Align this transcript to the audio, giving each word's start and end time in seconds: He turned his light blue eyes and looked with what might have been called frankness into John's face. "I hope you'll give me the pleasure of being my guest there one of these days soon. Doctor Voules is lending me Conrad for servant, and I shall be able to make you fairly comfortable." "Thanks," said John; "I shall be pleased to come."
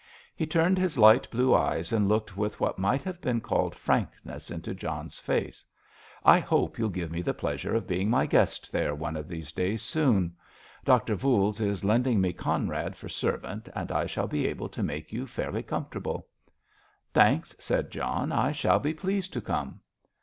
He 0.35 0.47
turned 0.47 0.79
his 0.79 0.97
light 0.97 1.29
blue 1.29 1.53
eyes 1.53 1.93
and 1.93 2.09
looked 2.09 2.35
with 2.35 2.59
what 2.59 2.79
might 2.79 3.03
have 3.03 3.21
been 3.21 3.39
called 3.39 3.75
frankness 3.75 4.49
into 4.49 4.73
John's 4.73 5.19
face. 5.19 5.63
"I 6.23 6.39
hope 6.39 6.79
you'll 6.79 6.89
give 6.89 7.11
me 7.11 7.21
the 7.21 7.35
pleasure 7.35 7.75
of 7.75 7.85
being 7.85 8.09
my 8.09 8.25
guest 8.25 8.71
there 8.71 8.95
one 8.95 9.15
of 9.15 9.27
these 9.27 9.51
days 9.51 9.83
soon. 9.83 10.35
Doctor 10.83 11.13
Voules 11.13 11.59
is 11.59 11.83
lending 11.83 12.19
me 12.19 12.33
Conrad 12.33 12.95
for 12.95 13.09
servant, 13.09 13.69
and 13.75 13.91
I 13.91 14.07
shall 14.07 14.27
be 14.27 14.47
able 14.47 14.69
to 14.69 14.81
make 14.81 15.13
you 15.13 15.27
fairly 15.27 15.61
comfortable." 15.61 16.25
"Thanks," 17.13 17.55
said 17.59 17.91
John; 17.91 18.31
"I 18.31 18.53
shall 18.53 18.79
be 18.79 18.95
pleased 18.95 19.31
to 19.33 19.39
come." 19.41 19.81